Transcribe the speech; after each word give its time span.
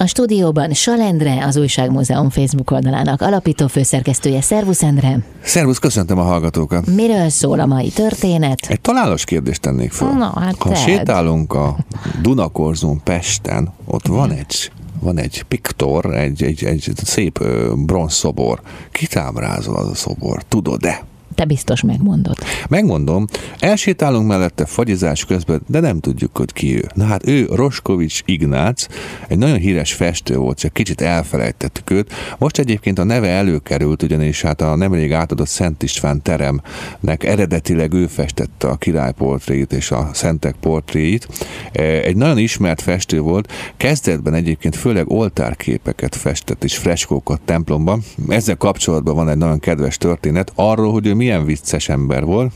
A 0.00 0.06
stúdióban 0.06 0.72
Salendre, 0.72 1.44
az 1.44 1.56
Újságmúzeum 1.56 2.30
Facebook 2.30 2.70
oldalának 2.70 3.22
alapító 3.22 3.66
főszerkesztője. 3.66 4.40
Szervusz, 4.40 4.82
Endre! 4.82 5.18
Szervusz, 5.42 5.78
köszöntöm 5.78 6.18
a 6.18 6.22
hallgatókat! 6.22 6.86
Miről 6.86 7.28
szól 7.28 7.60
a 7.60 7.66
mai 7.66 7.88
történet? 7.88 8.58
Egy 8.68 8.80
találós 8.80 9.24
kérdést 9.24 9.60
tennék 9.60 9.92
fel. 9.92 10.12
Na, 10.12 10.40
hát 10.40 10.54
ha 10.58 10.68
tedd. 10.68 10.78
sétálunk 10.78 11.52
a 11.52 11.76
Dunakorzón 12.22 13.02
Pesten, 13.02 13.72
ott 13.84 14.06
van 14.06 14.30
egy 14.30 14.70
van 15.00 15.18
egy 15.18 15.42
piktor, 15.42 16.14
egy, 16.14 16.42
egy, 16.42 16.64
egy 16.64 16.92
szép 17.04 17.44
bronzszobor. 17.76 18.60
Kit 18.92 19.16
ábrázol 19.16 19.76
az 19.76 19.88
a 19.88 19.94
szobor? 19.94 20.42
Tudod-e? 20.42 21.06
Te 21.38 21.44
biztos 21.44 21.82
megmondod. 21.82 22.36
Megmondom, 22.68 23.24
elsétálunk 23.58 24.26
mellette 24.26 24.66
fagyizás 24.66 25.24
közben, 25.24 25.60
de 25.66 25.80
nem 25.80 26.00
tudjuk, 26.00 26.36
hogy 26.36 26.52
ki 26.52 26.76
ő. 26.76 26.84
Na 26.94 27.04
hát 27.04 27.26
ő 27.26 27.46
Roskovics 27.52 28.22
Ignác, 28.24 28.86
egy 29.28 29.38
nagyon 29.38 29.58
híres 29.58 29.92
festő 29.92 30.36
volt, 30.36 30.58
csak 30.58 30.72
kicsit 30.72 31.00
elfelejtettük 31.00 31.90
őt. 31.90 32.12
Most 32.38 32.58
egyébként 32.58 32.98
a 32.98 33.04
neve 33.04 33.28
előkerült, 33.28 34.02
ugyanis 34.02 34.42
hát 34.42 34.60
a 34.60 34.76
nemrég 34.76 35.12
átadott 35.12 35.46
Szent 35.46 35.82
István 35.82 36.22
teremnek 36.22 37.24
eredetileg 37.24 37.92
ő 37.92 38.06
festette 38.06 38.68
a 38.68 38.76
király 38.76 39.12
portréit 39.12 39.72
és 39.72 39.90
a 39.90 40.10
szentek 40.12 40.54
portréit. 40.60 41.28
Egy 41.72 42.16
nagyon 42.16 42.38
ismert 42.38 42.80
festő 42.80 43.20
volt, 43.20 43.52
kezdetben 43.76 44.34
egyébként 44.34 44.76
főleg 44.76 45.10
oltárképeket 45.10 46.16
festett 46.16 46.64
és 46.64 46.76
freskókat 46.76 47.40
templomban. 47.44 48.02
Ezzel 48.28 48.56
kapcsolatban 48.56 49.14
van 49.14 49.28
egy 49.28 49.36
nagyon 49.36 49.58
kedves 49.58 49.96
történet 49.96 50.52
arról, 50.54 50.92
hogy 50.92 51.06
ő 51.06 51.14
milyen 51.28 51.44
vicces 51.44 51.88
ember 51.88 52.24
volt. 52.24 52.52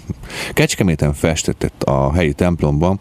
Kecskeméten 0.52 1.14
festett 1.14 1.82
a 1.82 2.12
helyi 2.12 2.32
templomban, 2.32 3.00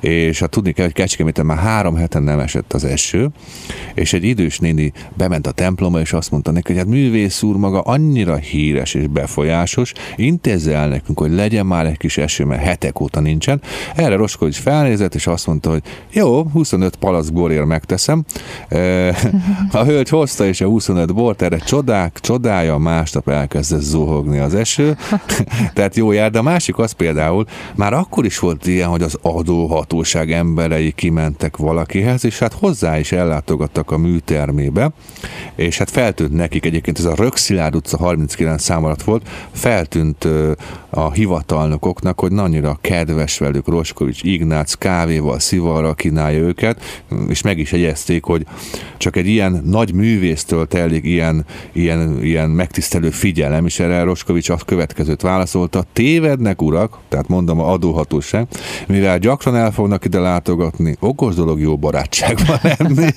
és 0.00 0.40
hát 0.40 0.50
tudni 0.50 0.72
kell, 0.72 0.84
hogy 0.84 0.94
Kecskeméten 0.94 1.46
már 1.46 1.58
három 1.58 1.94
heten 1.94 2.22
nem 2.22 2.38
esett 2.38 2.72
az 2.72 2.84
eső, 2.84 3.28
és 3.94 4.12
egy 4.12 4.24
idős 4.24 4.58
néni 4.58 4.92
bement 5.16 5.46
a 5.46 5.50
templomba, 5.50 6.00
és 6.00 6.12
azt 6.12 6.30
mondta 6.30 6.50
neki, 6.50 6.72
hogy 6.72 6.76
hát 6.80 6.90
művész 6.90 7.42
úr 7.42 7.56
maga 7.56 7.80
annyira 7.80 8.36
híres 8.36 8.94
és 8.94 9.06
befolyásos, 9.06 9.92
intézze 10.16 10.74
el 10.74 10.88
nekünk, 10.88 11.18
hogy 11.18 11.32
legyen 11.32 11.66
már 11.66 11.86
egy 11.86 11.98
kis 11.98 12.18
eső, 12.18 12.44
mert 12.44 12.62
hetek 12.62 13.00
óta 13.00 13.20
nincsen. 13.20 13.60
Erre 13.94 14.16
Roskovics 14.16 14.58
felnézett, 14.58 15.14
és 15.14 15.26
azt 15.26 15.46
mondta, 15.46 15.70
hogy 15.70 15.82
jó, 16.12 16.42
25 16.42 16.96
palack 16.96 17.32
borért 17.32 17.66
megteszem. 17.66 18.24
A 19.72 19.84
hölgy 19.84 20.08
hozta, 20.08 20.46
és 20.46 20.60
a 20.60 20.66
25 20.66 21.14
bort, 21.14 21.42
erre 21.42 21.58
csodák, 21.58 22.18
csodája, 22.20 22.76
másnap 22.76 23.28
elkezdett 23.28 23.80
zuhogni 23.80 24.38
az 24.38 24.54
eső, 24.54 24.96
tehát 25.74 25.96
jó 25.96 26.12
jár, 26.12 26.30
de 26.30 26.38
a 26.38 26.42
másik 26.42 26.78
az 26.78 26.92
például, 26.92 27.44
már 27.74 27.92
akkor 27.92 28.24
is 28.24 28.38
volt 28.38 28.66
ilyen, 28.66 28.88
hogy 28.88 29.02
az 29.02 29.18
adóhatóság 29.22 30.32
emberei 30.32 30.92
kimentek 30.92 31.56
valakihez, 31.56 32.24
és 32.24 32.38
hát 32.38 32.52
hozzá 32.52 32.98
is 32.98 33.12
ellátogattak 33.12 33.90
a 33.90 33.98
műtermébe, 33.98 34.90
és 35.54 35.78
hát 35.78 35.90
feltűnt 35.90 36.32
nekik 36.32 36.64
egyébként, 36.64 36.98
ez 36.98 37.04
a 37.04 37.14
Rökszilárd 37.14 37.74
utca 37.74 37.96
39 37.96 38.62
szám 38.62 38.84
alatt 38.84 39.02
volt, 39.02 39.28
feltűnt 39.52 40.28
a 40.90 41.12
hivatalnokoknak, 41.12 42.20
hogy 42.20 42.32
annyira 42.36 42.78
kedves 42.80 43.38
velük 43.38 43.68
Roskovics 43.68 44.22
Ignác 44.22 44.74
kávéval, 44.74 45.38
szivarral 45.38 45.94
kínálja 45.94 46.38
őket, 46.38 47.04
és 47.28 47.42
meg 47.42 47.58
is 47.58 47.72
jegyezték, 47.72 48.24
hogy 48.24 48.46
csak 48.96 49.16
egy 49.16 49.26
ilyen 49.26 49.62
nagy 49.64 49.94
művésztől 49.94 50.66
telik 50.66 51.04
ilyen, 51.04 51.44
ilyen, 51.72 52.22
ilyen 52.22 52.50
megtisztelő 52.50 53.10
figyelem, 53.10 53.66
és 53.66 53.80
erre 53.80 54.02
Roskovics 54.02 54.48
azt 54.48 54.64
következőt 55.02 55.30
válaszolta, 55.30 55.84
tévednek 55.92 56.62
urak, 56.62 56.98
tehát 57.08 57.28
mondom 57.28 57.60
a 57.60 57.72
adóhatóság, 57.72 58.46
mivel 58.86 59.18
gyakran 59.18 59.56
el 59.56 59.70
fognak 59.70 60.04
ide 60.04 60.18
látogatni, 60.18 60.96
okos 61.00 61.34
dolog 61.34 61.60
jó 61.60 61.76
barátságban 61.76 62.58
lenni. 62.78 63.08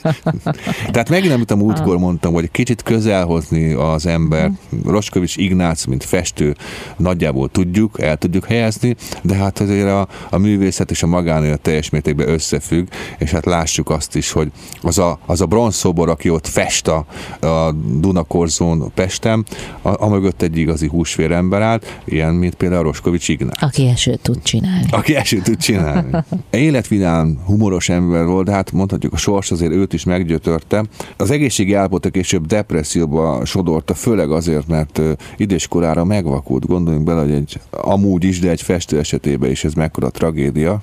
tehát 0.91 1.09
megint, 1.09 1.34
amit 1.34 1.51
a 1.51 1.56
múltkor 1.56 1.97
mondtam, 1.97 2.34
hogy 2.34 2.51
kicsit 2.51 2.81
közelhozni 2.81 3.73
az 3.73 4.06
ember. 4.06 4.51
Roskovics 4.85 5.38
Ignác, 5.38 5.85
mint 5.85 6.03
festő, 6.03 6.56
nagyjából 6.97 7.50
tudjuk, 7.50 8.02
el 8.02 8.17
tudjuk 8.17 8.46
helyezni, 8.46 8.96
de 9.22 9.35
hát 9.35 9.59
azért 9.59 9.90
a, 9.90 10.07
a 10.29 10.38
művészet 10.38 10.91
és 10.91 11.03
a 11.03 11.07
magánélet 11.07 11.62
teljes 11.62 11.90
mértékben 11.90 12.29
összefügg, 12.29 12.88
és 13.17 13.31
hát 13.31 13.46
lássuk 13.46 13.90
azt 13.90 14.16
is, 14.16 14.31
hogy 14.31 14.52
az 14.81 14.97
a, 14.97 15.19
az 15.25 15.41
a 15.41 15.46
bronzszobor, 15.46 16.09
aki 16.09 16.29
ott 16.29 16.47
fest 16.47 16.88
a, 16.88 17.06
a 17.40 17.72
Dunakorzón 17.72 18.91
Pestem, 18.94 19.44
a, 19.81 20.03
a 20.03 20.09
mögött 20.09 20.41
egy 20.41 20.57
igazi 20.57 20.88
húsvér 20.88 21.31
ember 21.31 21.62
állt, 21.65 22.01
ilyen, 22.05 22.33
mint 22.33 22.55
például 22.55 22.83
Roskovics 22.83 23.29
Ignác. 23.29 23.61
Aki 23.61 23.87
esőt 23.87 24.21
tud 24.21 24.41
csinálni. 24.43 24.85
Aki 24.89 25.15
esőt 25.15 25.43
tud 25.43 25.57
csinálni. 25.57 26.09
Életvidám, 26.49 27.39
humoros 27.45 27.89
ember 27.89 28.25
volt, 28.25 28.45
de 28.45 28.51
hát 28.51 28.71
mondhatjuk 28.71 29.13
a 29.13 29.17
sors 29.17 29.51
azért 29.51 29.71
őt 29.71 29.93
is 29.93 30.03
meggyötörte. 30.03 30.83
Az 31.17 31.31
egészségi 31.31 31.73
állapota 31.73 32.09
később 32.09 32.45
depresszióba 32.45 33.45
sodorta, 33.45 33.93
főleg 33.93 34.31
azért, 34.31 34.67
mert 34.67 35.01
időskorára 35.37 36.03
megvakult. 36.03 36.65
Gondoljunk 36.67 37.05
bele, 37.05 37.21
hogy 37.21 37.31
egy 37.31 37.59
amúgy 37.69 38.23
is, 38.23 38.39
de 38.39 38.49
egy 38.49 38.61
festő 38.61 38.99
esetében 38.99 39.51
is 39.51 39.63
ez 39.63 39.73
mekkora 39.73 40.09
tragédia. 40.09 40.81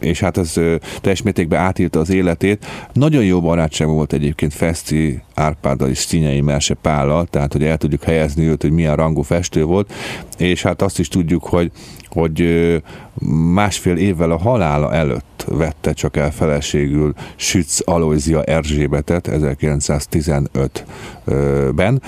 És 0.00 0.20
hát 0.20 0.38
ez 0.38 0.52
teljes 1.00 1.22
mértékben 1.22 1.60
átírta 1.60 2.00
az 2.00 2.10
életét. 2.10 2.66
Nagyon 2.92 3.24
jó 3.24 3.40
barátság 3.40 3.88
volt 3.88 4.12
egyébként 4.12 4.54
Feszti 4.54 5.22
Árpáddal 5.34 5.88
és 5.88 5.98
Színyei 5.98 6.40
Merse 6.40 6.74
Pállal, 6.74 7.26
tehát 7.26 7.52
hogy 7.52 7.64
el 7.64 7.76
tudjuk 7.76 8.02
helyezni 8.02 8.46
őt, 8.46 8.62
hogy 8.62 8.72
milyen 8.72 8.96
rangú 8.96 9.22
festő 9.22 9.64
volt, 9.64 9.92
és 10.38 10.62
hát 10.62 10.82
azt 10.82 10.98
is 10.98 11.08
tudjuk, 11.08 11.44
hogy 11.44 11.70
hogy 12.12 12.82
másfél 13.52 13.96
évvel 13.96 14.30
a 14.30 14.38
halála 14.38 14.92
előtt 14.92 15.44
vette 15.48 15.92
csak 15.92 16.16
el 16.16 16.32
feleségül 16.32 17.14
Sütz 17.36 17.82
Alózia 17.84 18.42
Erzsébetet 18.42 19.28
1915-ben, 19.32 22.02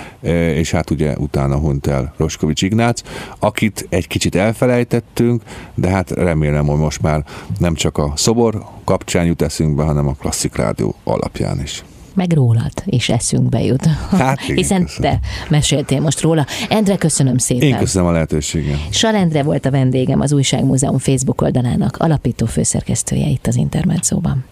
és 0.55 0.71
hát 0.71 0.89
ugye 0.89 1.15
utána 1.17 1.55
hunyt 1.55 1.87
el 1.87 2.13
Roskovics 2.17 2.61
Ignác, 2.61 3.01
akit 3.39 3.87
egy 3.89 4.07
kicsit 4.07 4.35
elfelejtettünk, 4.35 5.41
de 5.75 5.89
hát 5.89 6.11
remélem, 6.11 6.65
hogy 6.65 6.79
most 6.79 7.01
már 7.01 7.23
nem 7.59 7.73
csak 7.73 7.97
a 7.97 8.13
szobor 8.15 8.65
kapcsán 8.83 9.25
jut 9.25 9.41
eszünkbe, 9.41 9.83
hanem 9.83 10.07
a 10.07 10.13
klasszik 10.13 10.55
rádió 10.55 10.95
alapján 11.03 11.61
is. 11.61 11.83
Meg 12.15 12.31
rólad 12.33 12.71
is 12.85 13.09
eszünkbe 13.09 13.61
jut. 13.61 13.85
Hát 14.11 14.41
igen, 14.43 14.55
Hiszen 14.55 14.83
köszönöm. 14.85 15.11
te 15.11 15.19
meséltél 15.49 16.01
most 16.01 16.21
róla. 16.21 16.45
Endre, 16.69 16.95
köszönöm 16.95 17.37
szépen. 17.37 17.67
Én 17.67 17.77
köszönöm 17.77 18.07
a 18.07 18.11
lehetőséget. 18.11 18.77
Salendre 18.89 19.43
volt 19.43 19.65
a 19.65 19.71
vendégem 19.71 20.19
az 20.19 20.31
Újságmúzeum 20.33 20.97
Facebook 20.97 21.41
oldalának 21.41 21.97
alapító 21.97 22.45
főszerkesztője 22.45 23.27
itt 23.27 23.47
az 23.47 23.55
Intermedzóban. 23.55 24.45